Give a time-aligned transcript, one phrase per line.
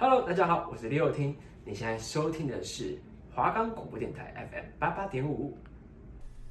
[0.00, 1.36] Hello，大家好，我是李友听。
[1.62, 2.98] 你现在收听的是
[3.34, 5.58] 华冈广播电台 FM 八八点五。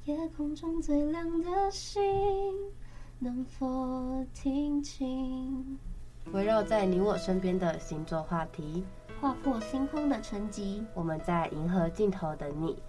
[0.04, 2.00] 夜空中最亮的星，
[3.18, 5.76] 能否听清？
[6.30, 8.84] 围绕在你我身边的星座话题，
[9.20, 10.84] 划破星空的沉寂。
[10.94, 12.80] 我们在银河尽头等你。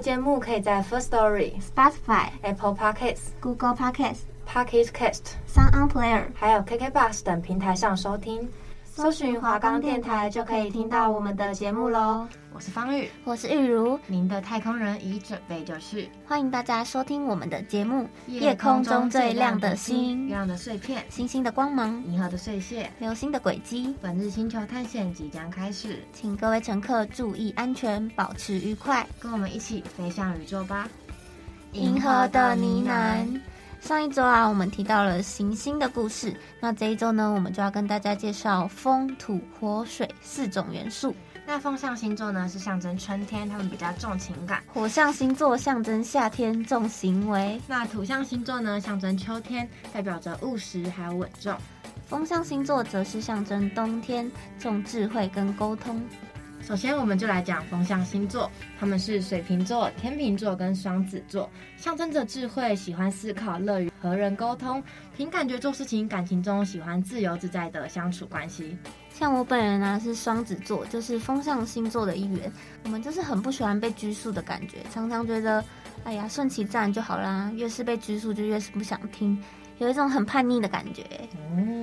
[0.00, 8.48] 的节目可以在 First Story、Spotify、Apple Podcasts、Google Podcasts、Pocket Cast、Sound On Player，还有 KK Bus 等平台上收听。
[8.92, 12.26] 搜寻华冈电台就可以听到我们的节目喽。
[12.52, 16.10] 我是方玉，我是玉如，您的太空人已准备就绪。
[16.26, 18.08] 欢迎大家收听我们的节目。
[18.26, 23.94] 夜空中最亮的星，月亮的碎片，星星的光芒，银河的碎屑，流星的轨迹。
[24.02, 30.88] 本日星球探险即将开始，请各位乘客注意安全，保持愉快，跟我们一起飞向宇宙吧。
[31.72, 33.40] 银河的呢喃。
[33.80, 36.34] 上一周啊，我们提到了行星的故事。
[36.60, 41.14] 那这一周呢，我们就要跟大家介绍风、土、火、水四种元素。
[41.46, 47.60] 那风象星座呢，是象征春天，他们比较重情感；火象星座象征夏天，重行为。
[47.66, 51.56] 那土象星座呢，象征秋天，代表着务实还有稳重。
[52.06, 56.00] 风象星座则是象征冬天，重智慧跟沟通。
[56.62, 64.82] 首先，我们就来讲风象星座，他们是水瓶座、天秤座跟双子座，象征着智慧，喜欢思考，乐于和人沟通，
[65.16, 68.76] 凭感觉做事情，感情中喜欢自由自在的相处关系。
[69.12, 72.52] 像我本人呢、啊，是双子座，就是风象星座的一员。
[72.84, 75.64] 我们就是很不喜欢被拘束的感觉，常常觉得，
[76.04, 77.50] 哎呀，顺其自然就好啦。
[77.56, 79.42] 越是被拘束，就越是不想听，
[79.78, 81.04] 有一种很叛逆的感觉。
[81.56, 81.79] 嗯。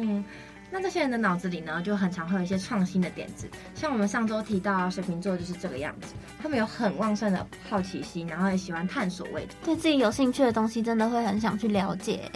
[0.70, 3.50] 那这些人的脑子里呢，就很常会有一些创新的点子。
[3.73, 12.30] 像我们上周提到水瓶座就是这个样子，他们有很旺盛的好奇心，然后也喜欢探索未知，对自己有兴趣的东西，真的会很想去了解。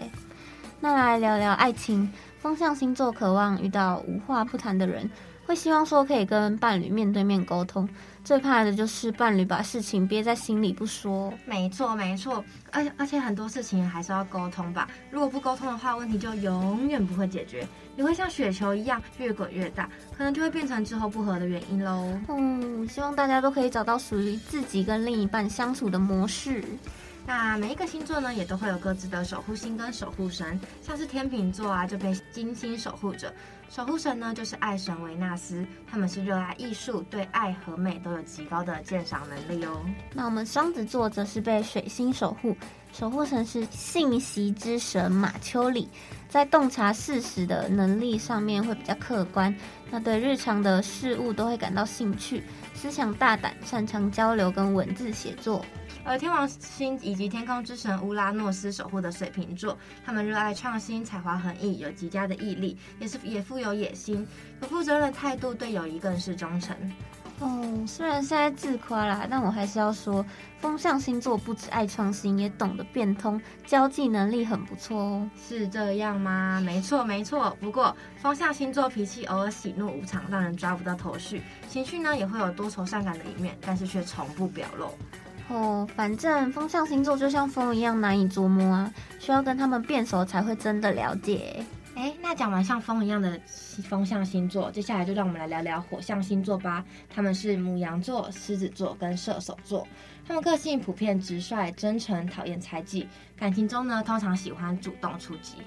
[0.79, 5.07] 那来聊聊爱情，风象星座渴望遇到无话不谈的人，
[5.51, 7.87] 会希望说可以跟伴侣面对面沟通。
[8.23, 11.33] 最怕的就是伴侣把事情憋在心里不说。
[11.45, 12.41] 没错，没错，
[12.71, 14.87] 而且而且很多事情还是要沟通吧。
[15.09, 17.67] 如果不沟通的话，问题就永远不会解决，
[17.97, 22.17] 你会像雪球一样越滚越大，可能就会变成之后不和的原因喽。
[22.29, 26.63] 嗯，希望大家都可以找到属于自己跟另一半相处的模式。
[27.25, 33.33] 那每一个星座呢，也都会有各自的守护星跟守护神，像是天秤座啊，就被金星守护着。
[33.69, 39.79] 守护神呢，就是爱神维纳斯，他们是热爱艺术，对爱和美都有极高的鉴赏能力哦。
[40.13, 42.53] 那我们双子座则是被水星守护，
[42.91, 45.87] 守护神是信息之神马丘里，
[46.27, 49.55] 在洞察事实的能力上面会比较客观，
[49.89, 52.43] 那对日常的事物都会感到兴趣，
[52.73, 55.63] 思想大胆，擅长交流跟文字写作。
[56.03, 64.27] 而天王星以及天空之神乌拉诺斯守护的水瓶座，他们热爱创新，才华横溢，有极佳的毅力，也是也富有野心，
[64.61, 66.75] 有负责任的态度，对友谊更是忠诚。
[67.39, 70.23] 哦，虽然现在自夸啦，但我还是要说，
[70.59, 75.29] 风象星座不止爱创新，也懂得变通，交际能力很不错哦。
[75.35, 76.61] 是这样吗？
[76.63, 77.57] 没错，没错。
[77.59, 84.91] 不过风象星座脾气偶尔喜怒无常，让人抓不到头绪，情绪呢也会有多愁善感的一面，但是却从不表露。
[85.51, 91.61] 哦，反正风象星座就像风一样难以捉摸啊，需要跟他们变熟才会真的了解。
[91.93, 93.37] 哎，那讲完像风一样的
[93.89, 96.83] 风象星座，接下来就让我们来聊聊火象星座吧。
[97.13, 99.85] 他们是母羊座、狮子座跟射手座，
[100.25, 105.57] 他们个性普遍直率、真诚，讨厌猜忌，感情中呢通常喜欢主动出击。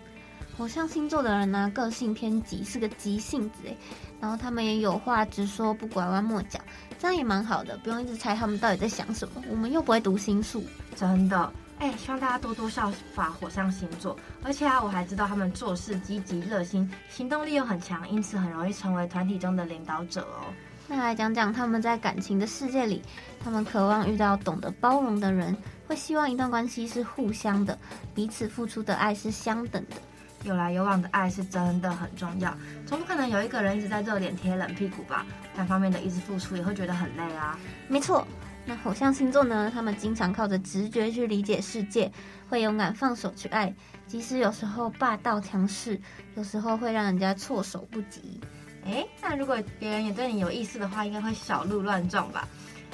[0.56, 3.76] 火象星座的人呢，个性偏急，是个急性子哎，
[4.20, 6.58] 然后他们也有话直说，不拐弯抹角。
[7.04, 9.42] 这样也蛮好的，不用一直猜他们到底在想什么。
[9.50, 10.64] 我们又不会读心术，
[10.96, 11.52] 真的。
[11.78, 14.16] 哎，希望大家多多效法火象星座。
[14.42, 20.48] 而且啊，我还知道他们做事积极热心，行动力又很强，因此很容易成为团体中的领导者哦。
[20.88, 23.02] 那来讲讲他们在感情的世界里，
[23.44, 25.54] 他们渴望遇到懂得包容的人，
[25.86, 27.78] 会希望一段关系是互相的，
[28.14, 29.96] 彼此付出的爱是相等的。
[30.44, 32.54] 有来有往的爱是真的很重要，
[32.86, 35.26] 总不可能有一个人一直在热脸贴冷屁股吧？
[35.56, 37.58] 单方面的一直付出也会觉得很累啊。
[37.88, 38.26] 没错，
[38.66, 39.70] 那火象星座呢？
[39.72, 42.12] 他们经常靠着直觉去理解世界，
[42.48, 43.74] 会勇敢放手去爱，
[44.06, 45.98] 即使有时候霸道强势，
[46.34, 48.38] 有时候会让人家措手不及。
[48.84, 52.46] 诶，那如果别人也对你有意思的话，应该会小鹿乱撞吧？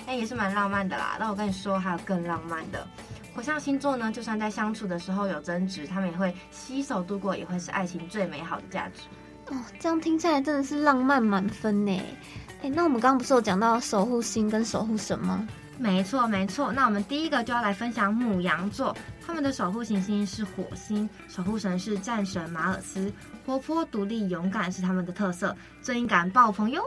[0.07, 1.17] 诶，也是蛮浪漫的啦。
[1.19, 2.87] 那我跟你说，还有更浪漫的。
[3.35, 9.03] 火象星座呢，就算在相处的时候有争执，他们也会携手度过，也会是爱情最美好的价值。
[9.47, 12.03] 哦，这样听起来真的是浪漫满分呢。
[12.63, 15.49] 哎，那我们刚刚不是有讲到守护星跟守护神吗？
[15.79, 16.71] 没错，没错。
[16.71, 18.95] 那我们第一个就要来分享母羊座，
[19.25, 23.11] 他们的守护行星是火星，守护神是战神马尔斯，
[23.47, 26.83] 活泼、独立、勇敢是他们的特色，正义感爆棚哟。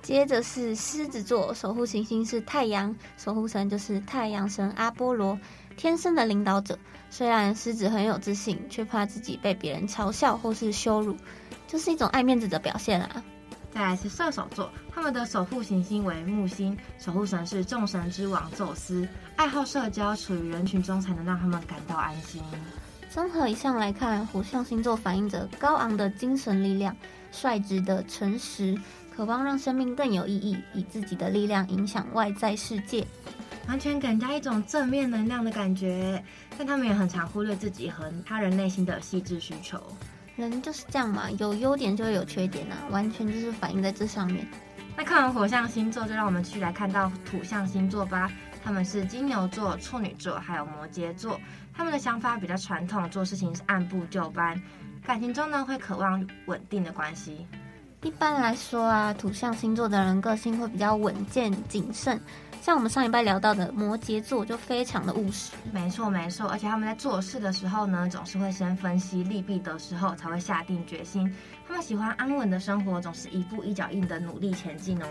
[0.00, 5.36] 接着是狮子座，守护行星是太阳，守护神就是太阳神阿波罗，
[5.78, 6.76] 天生的领导者。
[7.08, 11.16] 虽然狮子很有自信，却怕自己被别人嘲笑或是羞辱，
[11.66, 13.22] 就是一种爱面子的表现啊。
[13.72, 22.42] 再来是射手座，他们的守护行星为木星，守护神是众神之王宙斯，爱好社交，处于人群中才能让他们感到安心。
[23.08, 26.94] 综合以上来看，火象星座反映着高昂的精神力量，
[27.30, 28.76] 率直的诚实。
[29.14, 33.04] 渴望让生命更有意义，以自己的力量影响外在世界，
[33.68, 36.20] 完全给人家一种正面能量的感觉。
[36.56, 39.80] 但他们也很常忽略自己和他人内心的细致需求。
[40.34, 44.46] 人就是这样嘛，有优点就会有缺点啊，完全就是反映在这上面。
[44.96, 48.30] 那看完火象星座，就让我们继续来看到土象星座吧。
[48.64, 51.40] 他们是金牛座、处女座还有摩羯座。
[51.72, 54.60] 他们的想法比较传统，做事情是按部就班，
[55.04, 57.46] 感情中呢会渴望稳定的关系。
[58.02, 62.18] 一般来说啊，土象星座的人个性会比较稳健谨慎，
[62.62, 65.50] 像我们上一拜聊到的摩羯座就非常的务实。
[65.72, 71.28] 没错没错，而且他们在做事的时候呢，总是会先分析利弊得失后才会下定决心。
[71.66, 75.06] 他们喜欢安稳的生活，总是一步一脚印的努力前进哦。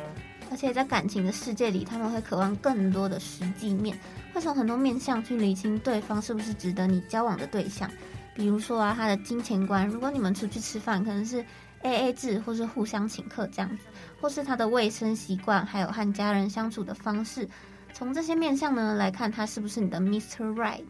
[0.50, 4.00] 而且在感情的世界里，他们会渴望更多的实际面，
[4.34, 7.92] 会从很多面向去理清对方是不是值得你交往的对象。
[8.34, 11.44] 比如说啊，他的金钱观，如果你们出去吃饭，可能是。
[11.88, 13.86] A A 制，或是互相请客这样子，
[14.20, 17.48] 或是他的卫生习惯，还有和家人相处的方式，
[17.94, 20.54] 从这些面相呢来看，他是不是你的 Mr.
[20.54, 20.84] Right？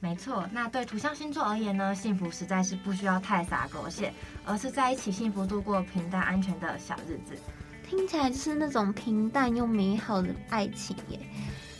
[0.00, 4.12] 没错，那对土象星座而言呢，幸福实在是不需要太洒狗血，
[4.44, 7.36] 而是在一起幸福度过平淡安全的小日子，
[7.88, 11.18] 听起来就是那种平淡又美好的爱情耶。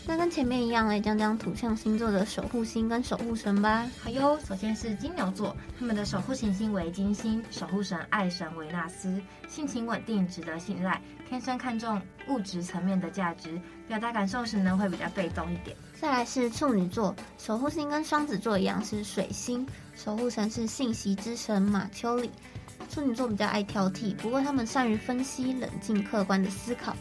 [0.09, 3.87] 那跟前面一样，来讲讲土象星座的守护星跟守护神吧。
[4.03, 9.21] 好哟，首先是金牛座，他们的守护行星为金星，守护神爱神维纳斯，
[9.51, 15.77] 性情稳定，值得信赖，天生看重物质层面的价值，表达感受时呢会比较被动一点。
[16.01, 22.31] 再来是处女座，守护星跟双子座一样是水星，守护神是信息之神马丘里。
[22.89, 26.97] 处女座比较爱挑剔，不过他们善于分析、冷静、客观的思考。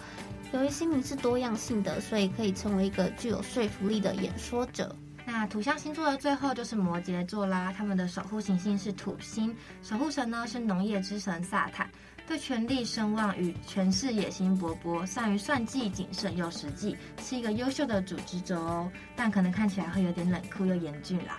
[0.53, 4.95] 由于心灵是多样性的，所以可以成为一个具有说服力的演说者。
[5.25, 9.53] 那土象星座的最后就是摩羯座啦，他们的守护行星是土星，
[9.83, 11.89] 守护神呢是农业之神萨坦，
[12.25, 18.89] 对权力、声望与权势野心勃勃，善于算计、谨慎又实际，是一个优秀的组织者哦。
[19.17, 21.37] 但可能看起来会有点冷酷又严峻啦。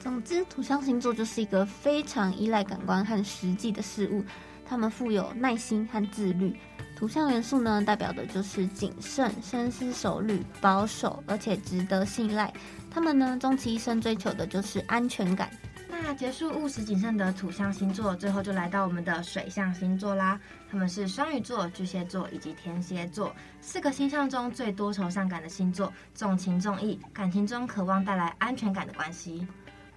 [0.00, 4.24] 总之，土象星座就是一个非常依赖感官和实际的事物，
[4.66, 6.56] 他们富有耐心和自律。
[6.98, 12.52] 土象元素呢，代表的就是谨慎、深思熟虑、保守，而且值得信赖。
[12.90, 15.48] 他们呢，终其一生追求的就是安全感。
[15.88, 20.40] 那结束务实谨慎的土象星座，最后就来到我们的水象星座啦。
[20.68, 29.46] 他们是双鱼座、巨蟹座以及天蝎座，四个星象中最多愁善感的星座，重情重义，感情中渴望带来安全感的关系。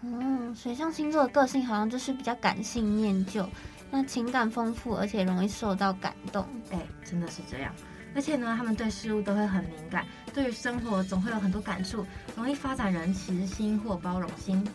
[0.04, 3.50] 嗯，水象星座的个性好像就是比较感性、念旧。
[3.92, 6.48] 那情感丰富，而且容易受到感动。
[6.72, 7.72] 哎，真的是这样。
[8.14, 14.66] 而且呢，他们对事物都会很敏感，对于生活总会有很多感触，容易发展仁慈心或包容心。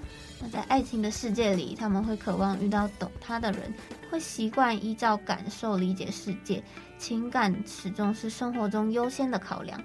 [0.40, 3.74] 那在爱情的世界里，他们会渴望遇到懂他的人，
[4.10, 6.62] 会习惯依照感受理解世界，
[6.98, 9.78] 情感始终是生活中优先的考量。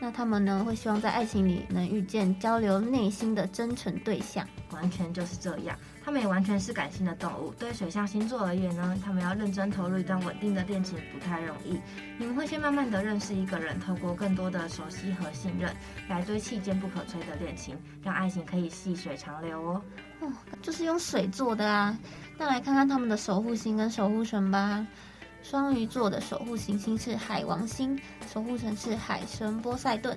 [0.00, 4.46] 那他们呢，会希望在爱情里能遇见交流内心的真诚对象。
[4.70, 5.78] 完全就是这样。
[6.04, 7.50] 他们也完全是感性的动物。
[7.58, 11.80] 对水象星座而言呢，他们要认真投入一段稳定的恋情不太容易。
[12.18, 15.74] 你们会先慢慢的认识一个人，透过更多的熟悉和信任，
[16.08, 19.82] 来堆砌坚不可摧的恋情，让爱情可以细水长流哦。
[20.20, 21.98] 哦，就是用水做的啊。
[22.36, 24.86] 那来看看他们的守护星跟守护神吧。
[25.42, 27.98] 双鱼座的守护行星是海王星，
[28.32, 30.16] 守护神是海神波塞顿，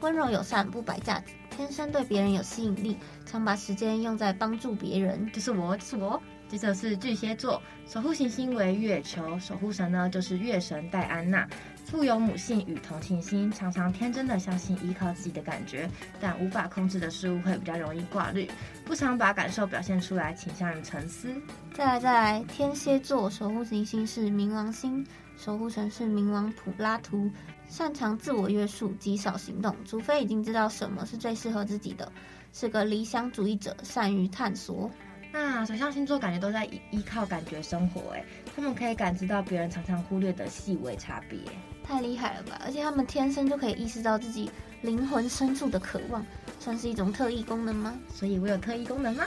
[0.00, 1.32] 温柔友善，不摆架子。
[1.56, 5.30] 天生对别人有吸引力，常把时间用在帮助别人。
[5.32, 6.20] 就是我，就是我。
[6.46, 11.48] 接着是巨蟹座，守护行星为月球，守护神呢就是月神戴安娜，
[11.86, 15.88] 富有母性与同情心，常常天真的相信依靠自己的感觉，
[16.20, 18.48] 但无法控制的事物会比较容易挂虑，
[18.84, 21.34] 不常把感受表现出来，倾向于沉思。
[21.72, 25.04] 再来再来，天蝎座守护行星是冥王星，
[25.36, 27.28] 守护神是冥王普拉图。
[27.68, 32.10] 擅长自我约束，极少行动，除非已经知道什么是最适合自己的，
[32.52, 34.90] 是个理想主义者，善于探索。
[35.32, 41.36] 那水象星座感觉都在依依靠感觉生活，哎，他们可以感知到别人常常忽略的细微差别，
[41.82, 42.60] 太厉害了吧！
[42.64, 44.48] 而且他们天生就可以意识到自己
[44.82, 46.24] 灵魂深处的渴望，
[46.60, 47.98] 算是一种特异功能吗？
[48.08, 49.24] 所以我有特异功能吗？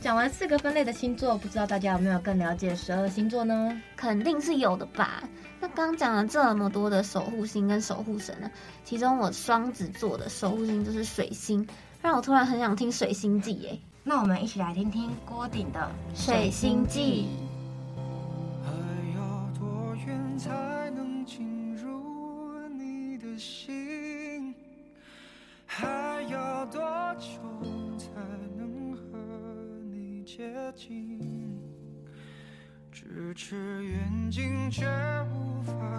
[0.00, 3.82] 讲完四个分类的星座，不知道大家有没有更了解十二星座呢？
[3.96, 5.24] 肯定是有的吧。
[5.58, 8.48] 那刚讲了这么多的守护星跟守护神呢，
[8.84, 11.66] 其中我双子座的守护星就是水星，
[12.00, 13.78] 让我突然很想听水星记耶。
[14.04, 15.90] 那我们一起来听听郭顶的
[16.24, 17.26] 《水星记》。
[18.64, 18.70] 还
[19.18, 20.50] 要多远才
[20.94, 24.54] 能进入你的心？
[25.66, 26.80] 还要多
[27.18, 27.26] 久
[30.36, 31.18] 接近？
[32.92, 34.84] 咫尺远近却
[35.32, 35.98] 无法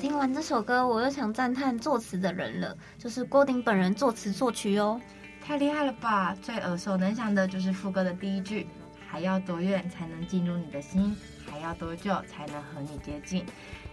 [0.00, 4.98] 听完这首歌，我又想赞叹作词的人了，就是郭顶本人作词作曲哦，
[5.44, 6.34] 太厉害了吧！
[6.40, 8.66] 最耳熟能详的就是副歌的第一句，
[9.06, 11.14] 还要多远才能进入你的心？
[11.50, 13.44] 还要多久才能和你接近？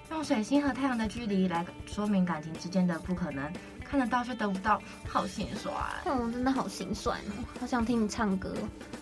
[0.10, 3.52] 用水星和太阳的距离来说明感情之间的不可能，
[3.84, 5.76] 看得到却得不到，好心酸。
[6.06, 8.56] 嗯，真的好心酸哦，好想听你唱歌。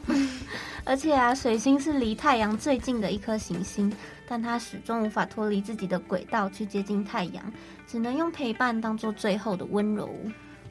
[0.86, 3.92] 而且啊，水星是离太阳最近的一颗行星。
[4.28, 7.54] 但它始终无法脱离自己的轨道去接近太阳，
[7.86, 10.10] 只能用陪伴当做最后的温柔。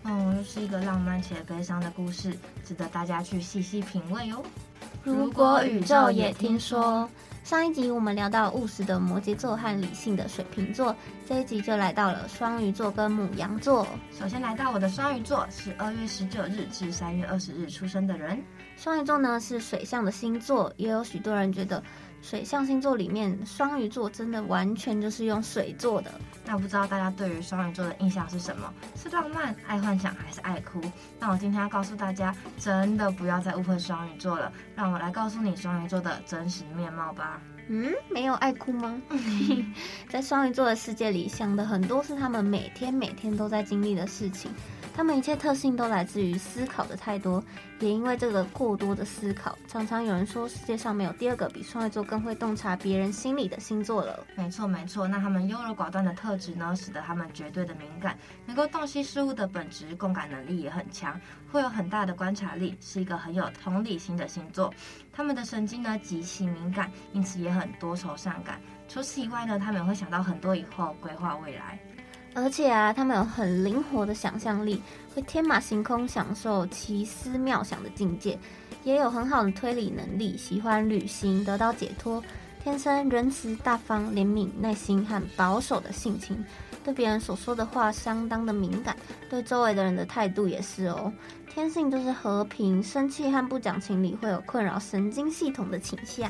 [0.02, 4.42] 哦，又是一个浪漫且悲伤的故事，值得大家去细细品味哦。
[5.04, 7.09] 如果宇宙也听说，
[7.44, 10.94] 上一集我们聊到务实的摩羯座和理性的水瓶座，
[11.25, 13.87] 这一集就来到了双鱼座跟母羊座。
[14.18, 18.42] 首先来到我的双鱼座，是二月十九日至三月二十日出生的人。
[18.76, 21.83] 双鱼座呢是水象的星座，也有许多人觉得。
[22.23, 26.11] 水象星座里面，双鱼座真的完全就是用水做的。
[26.47, 28.73] 那不知道大家对于双鱼座的印象是什么？
[28.97, 30.81] 是浪漫、爱幻想，还是爱哭？
[31.21, 34.50] 那我今天要告诉大家，真的不要再误会双鱼座了。
[34.75, 37.43] 让我来告诉你双鱼座的真实面貌吧。
[37.69, 38.99] 嗯，没有爱哭吗？
[40.09, 44.50] 在双鱼座的世界里，想的很多是他们每天每天都在经历的事情。
[44.96, 47.42] 他们一切特性都来自于思考的太多，
[47.80, 54.24] 也因为这个过多的思考，常常有人说世界上没有第二个比双鱼座更会洞察别人心理的星座了。
[54.36, 61.20] 没错没错，那他们优柔寡断的特质呢，使得他们绝对的敏感，能够洞悉事物的本质，共感能力也很强，
[61.50, 64.72] 会有很大的观察力，是一个很有同理心的星座。
[65.12, 68.60] 他们的神经呢极其敏感，因此也很多愁善感。
[68.88, 71.80] 除此以外呢，他们也会想到很多以后，规划未来。
[72.35, 74.83] 而且啊，他们有很灵活的想象力，
[75.14, 78.37] 会天马行空，享受奇思妙想的境界，
[78.83, 82.23] 也有很好的推理能力，喜欢旅行，得到解脱，
[82.62, 86.45] 天生仁慈大方、怜悯、耐心和保守的性情，
[86.83, 88.97] 对别人所说的话相当的敏感，
[89.31, 91.12] 对周围的人的态度也是哦。
[91.49, 96.29] 天性就是和平，生气和不讲情理会有困扰神经系统的倾向。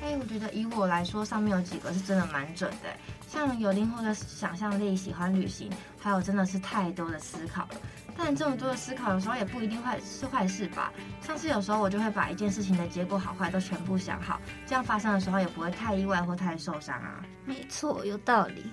[0.00, 2.88] 哎，我觉得以我来说，上面有几个是真的蛮准的。
[3.34, 7.70] 像有灵活的想象力，喜欢旅行，还有真的是太多的思考了。
[8.16, 10.92] 但这么多的思考，有时候也不一定坏是坏事吧。
[11.20, 17.24] 像是有时候我就会把一件事情的结果好坏都全部想好，这样发生的时候也不会太意外或太受伤啊。
[17.44, 18.64] 没错，有道理。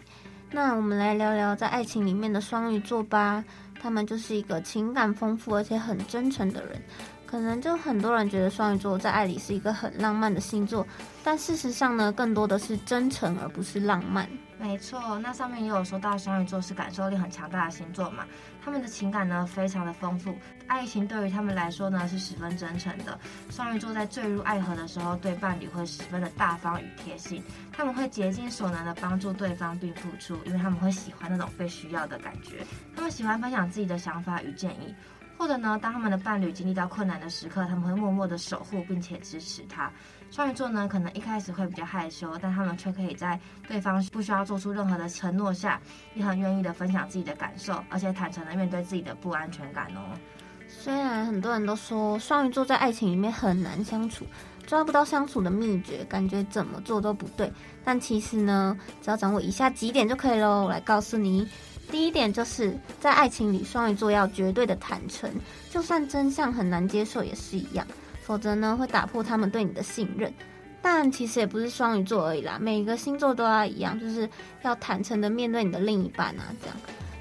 [0.52, 3.44] 那我们来聊聊在爱情里面的双鱼座吧。
[3.82, 6.80] 他们就是一个情感丰富而且很真诚的人。
[7.26, 10.86] 可能就很多人觉得双鱼座在爱里是一个很浪漫的星座，
[11.24, 14.30] 但事实上呢，更多的是真诚而不是浪漫。
[14.62, 18.26] 没错，那上面也有说到双鱼座是感受力很强大的星座嘛，
[18.64, 20.38] 他们的情感呢非常的丰富，
[20.68, 23.20] 爱情对于他们来说呢是十分真诚的。
[23.50, 32.64] 双鱼座在坠入爱河的时候，对伴侣会十分的大方与贴心，他们会竭尽所能的帮助对方并付出，因为他们会喜欢那种被需要的感觉，
[32.96, 34.94] 他们喜欢分享自己的想法与建议。
[35.38, 39.92] 或者呢，当他们的伴侣经历到困难的时刻，他们会默默的守护并且支持他。
[40.32, 45.80] 双鱼座呢，可能一开始会比较害羞，但他们却可以在对方不需要做出任何的承诺下，
[46.16, 50.18] 也很愿意的分享自己的感受，而且坦诚的面对自己的不安全感哦。
[50.70, 54.26] 虽然很多人都说双鱼座在爱情里面很难相处，
[54.66, 57.52] 抓不到相处的秘诀，感觉怎么做都不对，
[57.84, 60.64] 但其实呢，只要掌握以下几点就可以喽。
[60.64, 61.46] 我来告诉你。
[61.90, 65.30] 第一点就是在爱情里，双鱼座要绝对的坦诚，
[65.70, 67.86] 就算真相很难接受也是一样，
[68.32, 70.34] 否则呢会打破他们对你的信任。
[70.82, 74.28] 但其实也不是双鱼座而已啦，每一个星座都要一样，就是
[74.62, 76.76] 要坦诚的面对你的另一半啊，这样。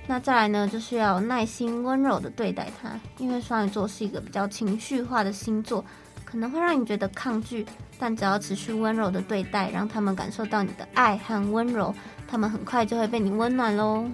[0.07, 2.89] 那再来呢，就是要耐心温柔的对待他，
[3.19, 5.85] 因为双鱼座是一个比较情绪化的星座，
[6.25, 7.67] 可能会让你觉得抗拒，
[7.99, 11.93] 但只要持续温柔的对待，让他们感受到你的爱和温柔，
[12.29, 14.07] 他们很快就会被你温暖喽。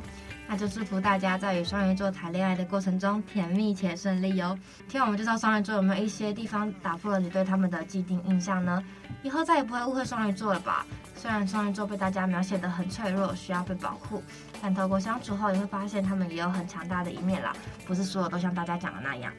[0.49, 4.57] 那就祝福大家在与双鱼座谈恋爱的过程中甜蜜且顺利哟。
[4.89, 8.83] 听我们介绍双鱼座有没有一些地方打破了你对他们的既定印象呢？
[9.23, 10.87] 以后再也不会误会双鱼座了吧？
[11.17, 14.23] 虽然双鱼座被大家描写得很脆弱，需要被保护，
[14.63, 17.53] 但透过相处后你会发现他们也有很强大的一面啦，
[17.85, 19.33] 不是所有都像大家讲的那样。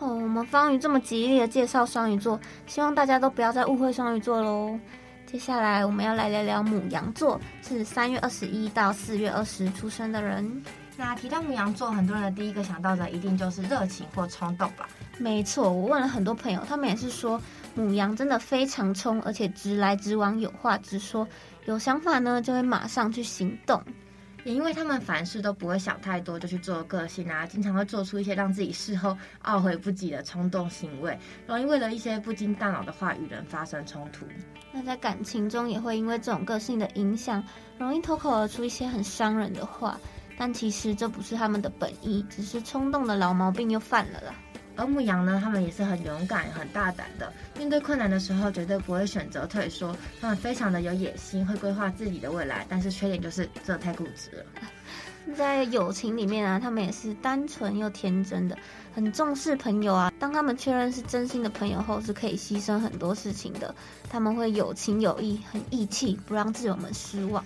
[0.00, 4.78] 哦，我们方瑜这么极力的介绍双鱼座，希望大家都不要再误会双鱼座喽。
[5.30, 10.62] 接下来我们要来聊聊母羊座，是三月二十一到四月二十出生的人。
[10.96, 14.88] 那提到母羊座，很多人的第一个想到的一定就是热情或冲动吧？
[15.18, 17.38] 没错，我问了很多朋友，他们也是说
[17.74, 21.28] 母羊真的非常冲，而且直来直往，有话直说，
[21.66, 23.82] 有想法呢就会马上去行动。
[24.44, 34.24] 也因为他们凡事都不会想太多就去做个性啊，经常会做出一些让自己事后懊悔不及的冲动行为，容易为了一些不经大脑的话与人发生冲突。
[34.72, 37.42] 那在感情中也会因为这种个性的影响，
[37.78, 39.98] 容易脱口而出一些很伤人的话，
[40.38, 44.34] 但其实这不是他们的本意，只是冲动的老毛病又犯了啦。
[44.78, 49.94] 而牧羊呢，他们也是很勇敢、很大胆的，面对困难的时候绝对不会选择退缩。
[50.20, 54.44] 他们非常的有野心，会规划自己的未来，但是缺点就是这太固执了。
[55.36, 58.56] 在友情里面啊，他们也是单纯又天真的，
[58.94, 60.10] 很重视朋友啊。
[60.18, 63.74] 当他们确认是真心的朋友后，是可以牺牲很多事情的。
[64.08, 67.44] 他们会有情有义，很义气，不让挚友们失望。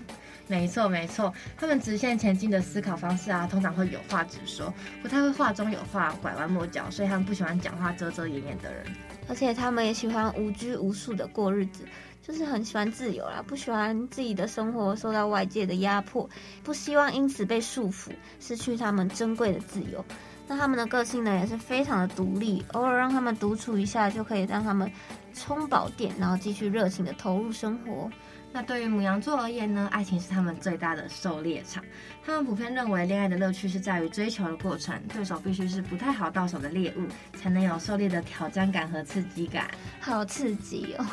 [0.53, 8.85] 没错没错，他们直线前进的思考方式啊，通常会有话直说，不太会话中有话，拐弯抹角，所以他们不喜欢讲话遮遮掩掩的人。
[9.29, 11.87] 而且他们也喜欢无拘无束的过日子，
[12.21, 16.29] 就是很喜欢自由啦，不喜欢自己的生活受到外界的压迫，
[16.63, 20.05] 不希望因此被束缚，失去他们珍贵的自由。
[20.47, 24.93] 那他们的个性呢，也是非常的独立，偶尔让他们独处一下，就可以让他们
[25.33, 28.11] 充饱电，然后继续热情的投入生活。
[28.55, 31.83] 那对于母羊座而言呢，爱情是他们最大的狩猎场。
[32.25, 37.07] 他们普遍认为，恋爱的乐趣是在于追求的过程，对手必须是不太好到手的猎物，
[37.39, 39.69] 才能有狩猎的挑战感和刺激感。
[40.01, 41.07] 好刺激哦！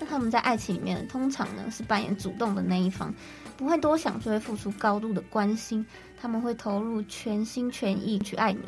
[0.00, 3.14] 那他们在爱情里面，通常呢是扮演主动的那一方，
[3.56, 5.86] 不会多想，就会付出高度的关心。
[6.20, 8.60] 他们会投入全心全意去爱你。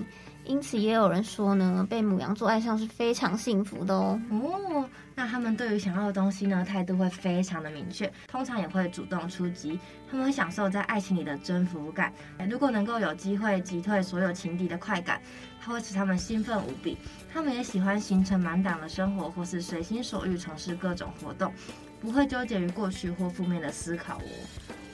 [0.44, 4.20] 因此，也有人说呢，被母羊座爱上是非常幸福的哦。
[4.30, 9.78] 哦，那他们对于想要的东西呢，态度会非常的明确，通常也会主动出击。
[10.10, 12.12] 他们会享受在爱情里的征服感。
[12.50, 15.20] 如果能够有机会击退所有情敌的快感，
[15.60, 16.96] 它会使他们兴奋无比。
[17.32, 21.52] 他们也喜欢行程满档的生活，或是随心所欲从事各种活动，
[22.00, 24.22] 不会纠结于过去或负面的思考哦。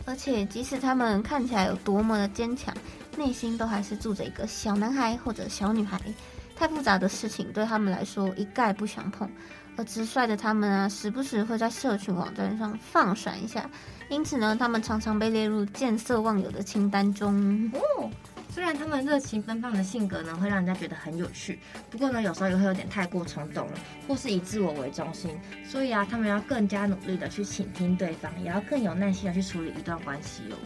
[0.04, 2.74] 而且，即使他们看起来有多么的坚强，
[3.16, 6.00] 内心都还是住着一个小男孩或者小女孩。
[6.56, 9.30] 太复杂的事情对他们来说一概不想碰。
[9.78, 13.70] 而直率的他们啊，时不时会在社群网站上放闪一下。
[14.10, 17.70] 因此呢，他们常常被列入见色忘友的清单中。
[17.72, 18.10] 哦。
[18.50, 21.60] 虽然他们热情奔放的性格呢，会让人家觉得很有趣，
[21.90, 23.74] 不过呢，有时候也会有点太过冲动了，
[24.08, 25.30] 或是以自我为中心。
[25.64, 30.56] 所以啊，他们要更加努力的去倾听对方，也要更有耐心的去处理一段关系哦。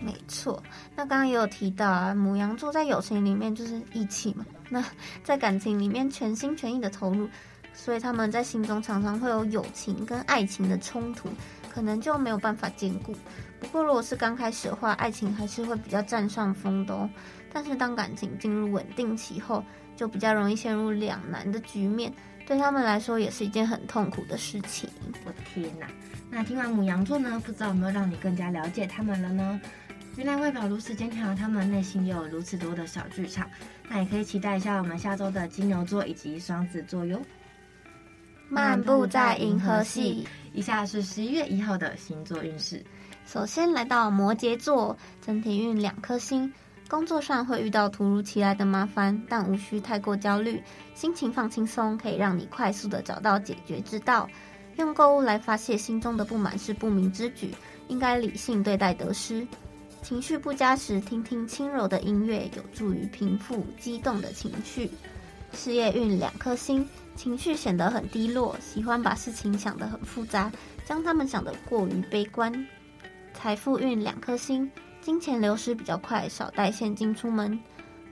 [0.00, 0.60] 没错，
[0.96, 4.82] 那刚刚也有提到啊，母羊座在友情里面就是义气嘛，那
[5.22, 7.28] 在感情里面全心全意的投入，
[7.76, 11.28] 所以他们在心中常常会有友情跟爱情的冲突，
[11.72, 13.14] 可能就没有办法兼顾。
[13.60, 17.08] 不过如果是刚开始的话，爱情还是会比较占上风的哦。
[17.52, 19.62] 但是当感情进入稳定期后，
[19.94, 22.12] 就比较容易陷入两难的局面，
[22.46, 24.90] 对他们来说也是一件很痛苦的事情。
[25.24, 25.86] 我天哪！
[26.30, 29.60] 那听完母羊座呢，不知道有没有让你更加了解他们了呢？
[30.16, 33.48] 原来外表如此坚强他们，内心也有如此多的小剧场。
[33.88, 37.20] 那也可以期待一下我们下周的金牛座以及双子座哟。
[38.48, 42.84] 漫步在银河系，以下是十一月一号的星座运势。
[43.26, 46.52] 首先来到摩羯座，整体运两颗星。
[46.88, 50.62] 工作上会遇到突如其来的麻烦，但无需太过焦虑，
[50.94, 54.28] 心情放轻松，可以让你快速的找到解决之道。
[54.76, 57.52] 用购物来发泄心中的不满是不明之举，
[57.88, 59.44] 应该理性对待得失。
[60.02, 64.88] 情绪不佳时，听听轻柔的音乐，有助于平复激动的情绪。
[65.56, 70.52] 事业运两颗星，情绪显得很低落，喜欢把事情想得很复杂，
[70.84, 72.66] 将他们想得过于悲观。
[73.34, 74.70] 财富运两颗星。
[75.00, 77.56] 金钱流失比较快，少带现金出门。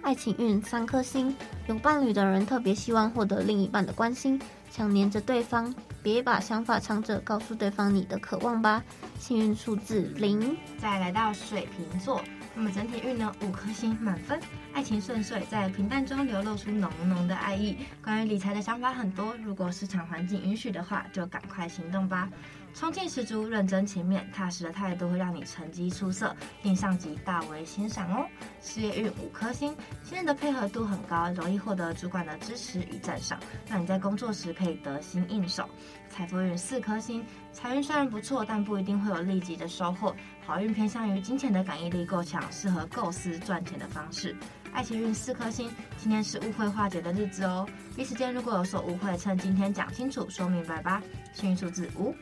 [0.00, 1.34] 爱情运三颗星，
[1.66, 8.80] 有伴侣的人特别希望获得另一半的关心，想黏着对方，别把想法藏着，告诉对方你的渴望吧。
[9.18, 10.56] 幸运数字零。
[10.78, 12.22] 再来到水瓶座，
[12.56, 14.40] 那么整体运呢，五颗星满分，
[14.72, 17.76] 爱情顺遂，在平淡中流露出浓浓的爱意。
[18.02, 22.30] 关于理财的想法很多，如果市场环境允许的话，就赶快行动吧。
[22.74, 26.34] 冲劲十足，认真勤勉、踏实的态度会让你成绩出色，
[26.64, 28.26] 令上级大为欣赏哦。
[28.60, 35.68] 事业运五颗星，新人的配合度很高，容易获得主管的支持与赞赏，让你在工作时可以得心应手。
[36.10, 40.14] 财富运四颗星，财运虽然不错，但不一定会有立即的收获。
[40.44, 44.34] 好运偏向于金钱的感应力够强，适合构思赚钱的方式。
[44.72, 47.64] 爱情运四颗星，今天是误会化解的日子哦。
[47.94, 51.00] 彼此间如果有所误会，趁今天讲清楚、说明白吧。
[51.32, 52.12] 幸运数字五。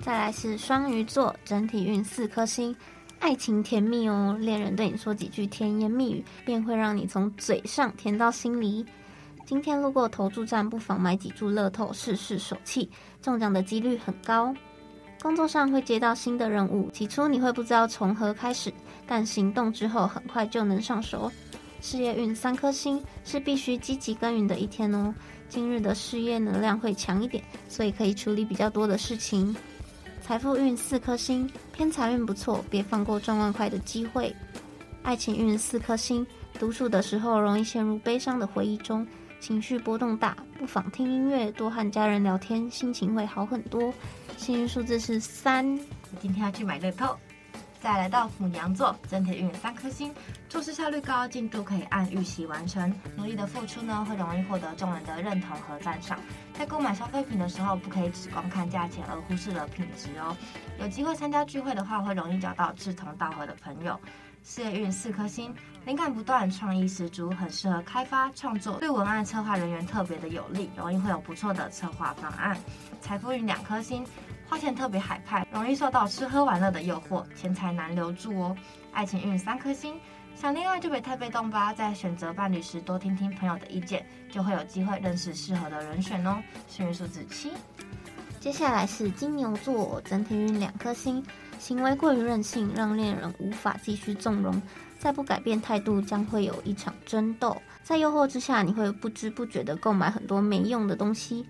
[0.00, 2.74] 再来是双鱼座，整体运四颗星，
[3.18, 8.86] 爱情甜蜜哦，恋人对你说几句甜言蜜语，便会让你从嘴上甜到心里。
[9.44, 12.88] 今天路过投注站，不妨买几注乐透试试手气，
[13.20, 14.54] 中奖的几率很高。
[15.20, 18.72] 工作上会接到新的任务，起初你会不知道从何开始，
[19.06, 21.30] 但行动之后很快就能上手。
[21.80, 25.12] 事业运三颗星，是必须积极耕耘的一天哦。
[25.48, 29.54] 今日的事业能量会强一点，所以可以处理比较多的事情。
[30.28, 34.30] 财富运四颗星，偏财运不错，别放过赚万块的机会。
[35.02, 36.26] 爱情运四颗星，
[36.58, 39.06] 独处的时候容易陷入悲伤的回忆中，
[39.40, 43.90] 情绪波动大，不妨听音乐，多和家人聊天，心情会好很多。
[44.36, 45.64] 幸运数字是三，
[46.20, 47.16] 今天要去买乐透。
[47.80, 50.12] 再来到牡羊座，整体运三颗星，
[50.48, 52.92] 做事效率高，进度可以按预期完成。
[53.16, 56.18] 努力的付出呢，会容易获得众人的认同和赞赏。
[56.52, 60.36] 在购买消费品的时候，不可以只光看价钱而忽视了品质哦。
[60.80, 63.98] 有机会参加聚会的话，会容易找到志同道合的朋友。
[64.42, 68.78] 事业运四颗星，灵感不断，创意十足，很适合开发创作。
[68.78, 72.56] 对文案策划人员特别的有利，容易会有不错的策划方案。
[73.00, 74.04] 财富运两颗星。
[74.48, 78.56] 花钱特别海派，容易受到吃喝玩乐的诱惑，钱财难留住哦。
[78.92, 79.94] 爱情运三颗星，
[80.34, 86.42] 想恋爱就别太被动吧，在选择伴侣时多听听朋友的意见，就会有机会认识适合的人选哦。
[86.66, 87.52] 幸运数字七。
[88.40, 91.22] 接下来是金牛座，整体运两颗星，
[91.58, 94.62] 行为过于任性，让恋人无法继续纵容，
[94.98, 97.54] 再不改变态度，将会有一场争斗。
[97.82, 101.46] 在诱惑之下，你会不知不觉地购买很多没用的东西。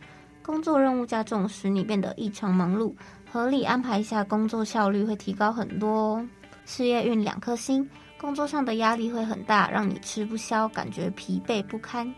[0.48, 2.94] 工作任务加重，使你变得异常忙碌。
[3.30, 6.28] 合理安排一下工作，效率会提高很多哦。
[6.64, 7.86] 事业运两颗星，
[8.18, 12.10] 工作上的压力会很大，让你吃不消，感觉疲惫不堪。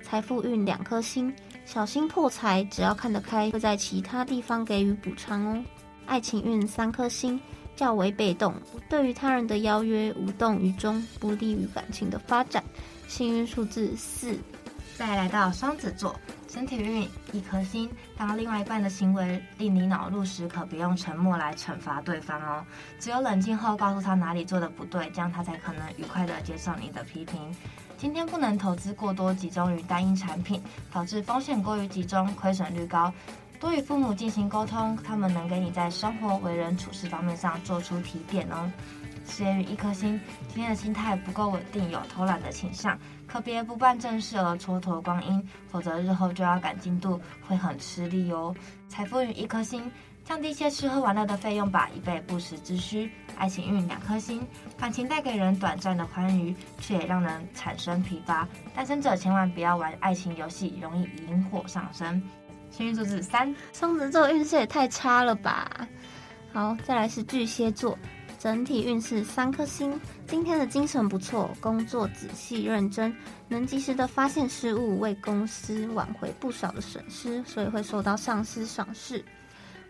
[0.00, 5.64] 财富运两颗星，小心破财，只要看得开，会在其他地方给予补偿哦。
[6.06, 7.38] 爱情运三颗星，
[7.74, 8.54] 较为被动，
[8.88, 12.62] 对于他人的邀约无动于衷，不利于感情的发展。
[13.08, 14.38] 幸运数字四。
[14.96, 16.14] 再来到双子座，
[16.52, 17.90] 身体运一颗星。
[18.14, 22.62] 当另外一半的行为令你恼怒时，可别用沉默来惩罚对方哦。
[23.00, 27.40] 只有冷静后告诉他哪里做的不对，这样他才可能愉快地接受你的批评。
[27.96, 30.62] 今天不能投资过多，集中于单一产品，
[30.92, 33.10] 导致风险过于集中，亏损率高。
[33.58, 38.70] 多与父母进行沟通，他们能给你在生活、为人处事方面上做出提点哦。
[39.24, 48.54] 事业运一颗星，今天的心态不够稳定，有偷懒的倾向，可别不办正事而蹉跎光阴，否则日后就要赶进度，会很吃力哦。
[48.88, 49.90] 财富运一颗星，
[50.24, 53.10] 降低一些吃喝玩乐的费用吧，以备不时之需。
[53.38, 58.46] 爱情运两颗星，感情带给人短暂的欢愉，却也让人产生疲乏。
[58.74, 62.22] 单身者千万不要玩爱情游戏，容易引火上身。
[62.70, 65.86] 幸运数字三，双子座运势也太差了吧。
[66.52, 67.98] 好，再来是巨蟹座。
[68.42, 73.14] 整体运势三颗星，今天的精神不错，工作仔细认真，
[73.46, 79.24] 能及时的发现失误，为公司挽回不少的损失，所以会受到上司赏识。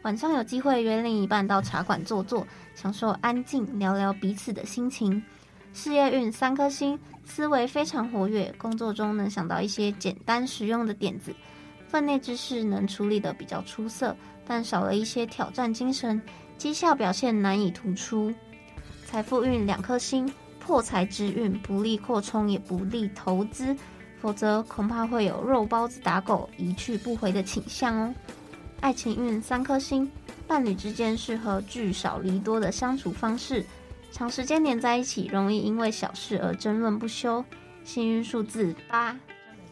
[0.03, 5.23] 晚上有机会约另一半到茶馆坐坐，享受安静，聊聊彼此的心情。
[5.73, 11.35] 事业运三颗星，思维非常活跃，工作中能想到一些简单实用的点子，
[11.89, 14.15] 分内之事能处理得比较出色，
[14.47, 16.21] 但少了一些挑战精神。
[16.63, 18.33] 绩效表现难以突出，
[19.05, 23.77] 财富运两颗星，破财之运不利扩充，也不利投资，
[24.21, 28.15] 否则恐怕会有肉包子打狗、一去不回的倾向哦。
[28.81, 30.09] 爱情运三颗星，
[30.47, 33.67] 伴侣之间适合聚少离多的相处方式，
[34.13, 37.45] 长时间黏在一起，容易因为小事而争论不休。
[37.83, 39.19] 幸运数字八。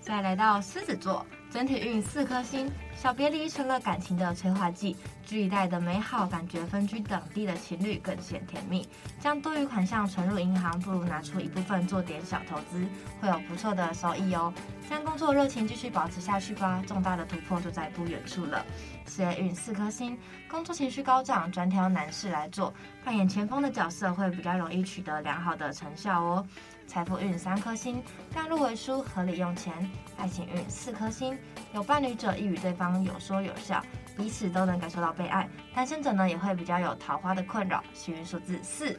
[0.00, 1.24] 再来到狮子座。
[1.52, 8.86] 整体运四颗星，小别离成了感情的催化剂，距离带的美好感觉，分居等地的情侣更显甜蜜。
[9.18, 12.86] 将多余款项存入银行，不如拿出一部分做点小投资，
[13.18, 14.52] 会有不错的收益哦。
[14.86, 18.66] 将工作热情继续保持下去吧，重大的突破就在不远处了。
[19.06, 20.18] 事业运四颗星，
[20.50, 22.70] 工作情绪高涨，专挑难事来做，
[23.02, 26.46] 扮演前锋的角色会比较容易取得良好的成效哦。
[26.86, 28.02] 财富运三颗星，
[28.34, 29.72] 量入为出，合理用钱。
[30.16, 31.38] 爱情运四颗星，
[31.72, 33.84] 有伴侣者易与对方有说有笑，
[34.16, 35.48] 彼此都能感受到被爱。
[35.74, 37.82] 单身者呢也会比较有桃花的困扰。
[37.92, 38.98] 幸运数字四。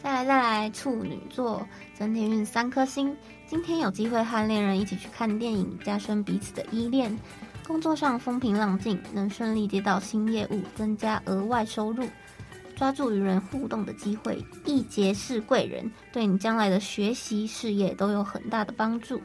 [0.00, 1.66] 再来再来，处女座
[1.98, 7.16] 整体运三颗星，今天有机会和恋人一起去看电影，加深彼此的依恋。
[7.66, 12.08] 工作上风平浪静，能顺利接到新业务，增加额外收入。
[12.76, 19.20] 抓住与人互动的机会，一结是贵人，对你将来的学习、事业都有很大的帮助。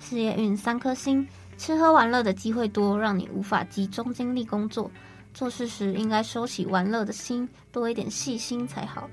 [0.00, 4.90] 事业运三颗星，吃喝玩乐的机会多，让你无法集中精力工作。
[5.32, 9.08] 做事时应该收起玩乐的心，多一点细心才好。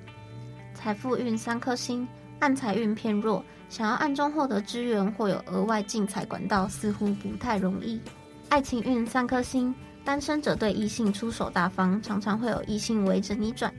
[0.73, 2.07] 财富运三颗星，
[2.39, 7.99] 暗财运偏弱，想要暗中获得资源或有额外进财管道，似乎不太容易。
[8.49, 9.73] 爱情运三颗星，
[10.03, 13.73] 单身者对异性出手大方，常常会有异性围着你转。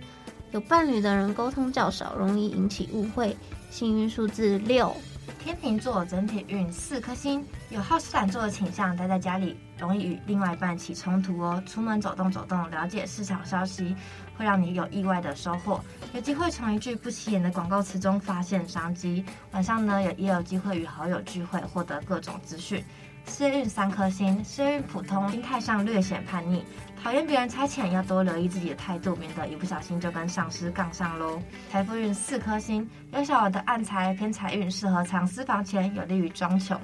[0.51, 3.37] 有伴侣的人沟通较少，容易引起误会。
[3.70, 4.94] 幸运数字六。
[5.43, 11.61] 天秤座整体运四颗星，有好吃懒做的倾向，待在家里容易与另外一半起冲突哦。
[11.67, 13.97] 出门走动走动，了解市场消息，
[14.37, 15.81] 会让你有意外的收获。
[16.15, 19.25] 有机会从一句不起眼的广告词中发现商机。
[19.51, 22.85] 晚上呢，也也有机会与好友聚会，获得各种资讯。
[23.27, 26.65] 事业运三颗星，事业运普通，心态上略显叛逆，
[27.03, 31.43] 讨厌别人差遣，要多留意自己的态度，免得一不小心就跟上司杠上喽。
[31.69, 36.81] 财富运四颗星，有小额的暗财偏财运，适合藏私房钱，有利于装穷。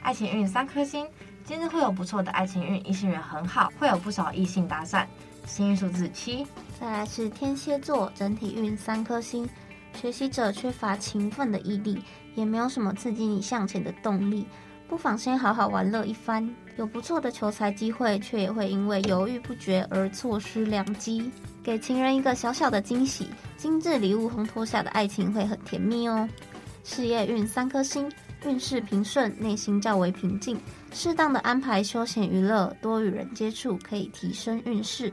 [0.00, 1.06] 爱情运三颗星，
[1.44, 5.04] 今日会有不错的爱情运，异性缘很好，会有不少异性搭讪。
[5.44, 6.46] 幸运数字七。
[6.80, 9.46] 再来是天蝎座，整体运三颗星，
[9.92, 12.02] 学习者缺乏勤奋的毅力，
[12.34, 14.46] 也没有什么刺激你向前的动力。
[14.88, 21.30] 不妨先好好玩乐一番，有不错的求财机会，却也会因为犹豫不决而错失良机。
[21.62, 26.26] 给情人一个小小的惊喜，精致礼物烘托下的爱情会很甜蜜哦。
[26.84, 28.10] 事业运三颗星，
[28.46, 30.58] 运势平顺，内心较为平静。
[30.90, 35.12] 适当的安排休闲娱乐，多与人接触，可以提升运势。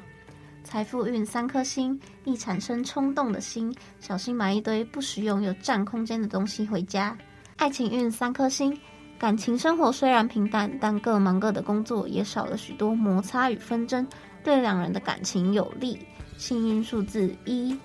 [0.64, 7.16] 财富运三颗星，易产生冲动的心，小心买一堆不实用又占空间的东西回家。
[7.58, 8.76] 爱情运三颗星。
[9.18, 14.06] 感情生活虽然平淡，但各忙各的工作也少了许多摩擦与纷争，
[14.44, 16.06] 对两人的感情有利。
[16.38, 17.78] 幸运数字一。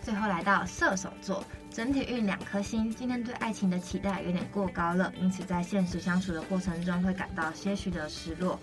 [0.00, 2.88] 最后来到射手座，整体运两颗星。
[2.88, 8.56] 今天对爱情的期待有点过高了，因此在现实相处的过程中会感到些许的失落。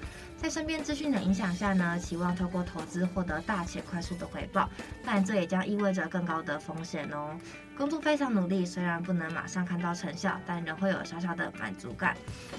[0.43, 4.69] 在身边资讯的影响下呢，期望透过投资获得大且快速的回报，
[5.05, 7.33] 但这也将意味着更高的风险哦。
[7.77, 12.13] 工作非常努力，虽然不能马上看到成效，但仍会有小小的满足感。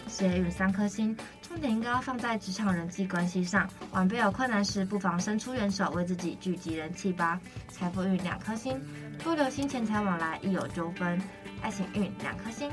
[0.09, 3.69] 事业运三颗星，重点应该要放在职场人际关系上。
[3.91, 7.39] 晚辈有困难时，不妨伸出援手，为自己聚集人气吧。
[7.69, 8.81] 财富运两颗星，
[9.23, 11.21] 多留心钱财往来，易有纠纷。
[11.61, 12.71] 爱情运两颗星。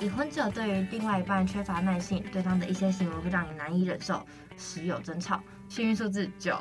[0.00, 5.40] 已婚者对于另外一半缺乏耐性，对方的一些行为会让你难以忍受，时有争吵。
[5.68, 6.56] 幸运数字九。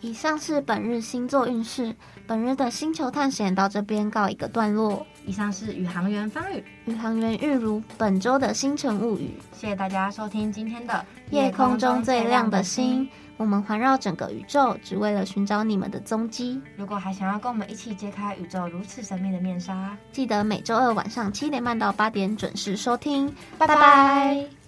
[0.00, 1.94] 以上是本日星座运势，
[2.26, 5.04] 本日的星球探险到这边告一个段落。
[5.26, 9.34] 以上是宇航员方宇，宇航员玉如本周的星辰物语。
[9.52, 13.08] 谢谢大家收听今天的夜空中最亮的星。
[13.36, 16.60] 我们环绕整个宇宙，只为了寻找你们的踪迹。
[16.76, 23.26] 如果还想要跟我们一起揭开宇宙如此神秘的面纱，记得每周二晚上七点半到八点准时收听。
[23.58, 23.74] 拜拜。
[23.74, 24.63] 拜拜。